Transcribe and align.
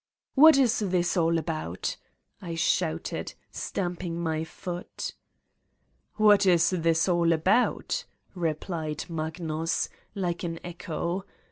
"What 0.33 0.57
is 0.57 0.79
this 0.79 1.15
all 1.15 1.37
about?" 1.37 1.95
I 2.41 2.55
shouted, 2.55 3.35
stamping 3.51 4.19
my 4.19 4.43
foot. 4.43 5.13
"What 6.15 6.47
is 6.47 6.71
this 6.71 7.07
all 7.07 7.31
about 7.31 8.05
f" 8.07 8.25
replied 8.33 9.05
Magnus, 9.11 9.89
like 10.15 10.43
an 10.43 10.57
echo. 10.63 11.23